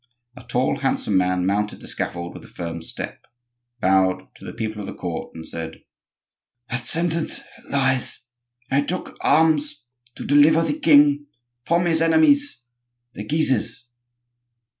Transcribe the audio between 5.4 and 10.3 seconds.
said: "That sentence lies. I took arms to